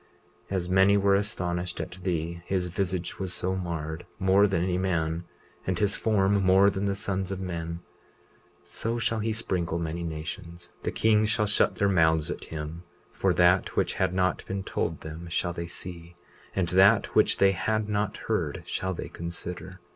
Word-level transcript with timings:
20:44 0.49 0.55
As 0.55 0.67
many 0.69 0.97
were 0.97 1.13
astonished 1.15 1.79
at 1.79 1.91
thee—his 2.01 2.65
visage 2.69 3.19
was 3.19 3.31
so 3.33 3.55
marred, 3.55 4.03
more 4.17 4.47
than 4.47 4.63
any 4.63 4.79
man, 4.79 5.25
and 5.67 5.77
his 5.77 5.95
form 5.95 6.41
more 6.43 6.71
than 6.71 6.87
the 6.87 6.95
sons 6.95 7.29
of 7.31 7.39
men— 7.39 7.81
20:45 8.63 8.67
So 8.67 8.97
shall 8.97 9.19
he 9.19 9.31
sprinkle 9.31 9.77
many 9.77 10.01
nations; 10.01 10.71
the 10.81 10.91
kings 10.91 11.29
shall 11.29 11.45
shut 11.45 11.75
their 11.75 11.87
mouths 11.87 12.31
at 12.31 12.45
him, 12.45 12.81
for 13.11 13.31
that 13.35 13.75
which 13.75 13.93
had 13.93 14.11
not 14.11 14.43
been 14.47 14.63
told 14.63 15.01
them 15.01 15.27
shall 15.29 15.53
they 15.53 15.67
see; 15.67 16.15
and 16.55 16.69
that 16.69 17.13
which 17.13 17.37
they 17.37 17.51
had 17.51 17.87
not 17.87 18.17
heard 18.25 18.63
shall 18.65 18.95
they 18.95 19.07
consider. 19.09 19.79